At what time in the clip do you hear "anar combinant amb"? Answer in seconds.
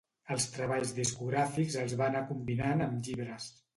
2.09-3.03